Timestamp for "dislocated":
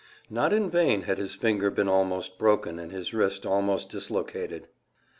3.91-4.67